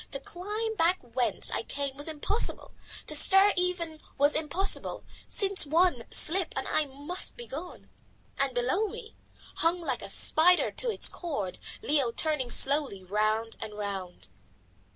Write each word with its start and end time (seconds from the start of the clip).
To 0.09 0.19
climb 0.19 0.73
back 0.77 0.97
whence 1.03 1.51
I 1.51 1.61
came 1.61 1.95
was 1.95 2.07
impossible, 2.07 2.71
to 3.05 3.13
stir 3.13 3.53
even 3.55 4.01
was 4.17 4.33
impossible, 4.35 5.03
since 5.27 5.63
one 5.63 6.05
slip 6.09 6.53
and 6.57 6.67
I 6.67 6.85
must 6.87 7.37
be 7.37 7.45
gone. 7.45 7.87
And 8.39 8.55
below 8.55 8.87
me, 8.87 9.15
hung 9.57 9.79
like 9.79 10.01
a 10.01 10.09
spider 10.09 10.71
to 10.71 10.89
its 10.89 11.07
cord, 11.07 11.59
Leo 11.83 12.09
turning 12.11 12.49
slowly 12.49 13.03
round 13.03 13.57
and 13.61 13.77
round! 13.77 14.29